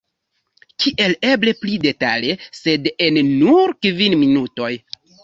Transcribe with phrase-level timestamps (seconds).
[0.85, 4.71] Kiel eble pli detale, sed en nur kvin minutoj.